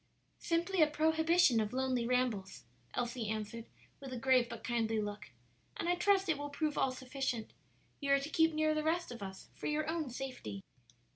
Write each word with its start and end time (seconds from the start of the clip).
"Simply 0.39 0.81
a 0.81 0.87
prohibition 0.87 1.59
of 1.59 1.73
lonely 1.73 2.07
rambles," 2.07 2.63
Elsie 2.95 3.29
answered, 3.29 3.67
with 3.99 4.11
a 4.11 4.17
grave 4.17 4.49
but 4.49 4.63
kindly 4.63 4.99
look; 4.99 5.29
"and 5.77 5.87
I 5.87 5.93
trust 5.93 6.27
it 6.27 6.39
will 6.39 6.49
prove 6.49 6.75
all 6.75 6.91
sufficient; 6.91 7.53
you 7.99 8.11
are 8.11 8.19
to 8.19 8.29
keep 8.31 8.51
near 8.51 8.73
the 8.73 8.81
rest 8.81 9.11
of 9.11 9.21
us 9.21 9.49
for 9.53 9.67
your 9.67 9.87
own 9.87 10.09
safety." 10.09 10.63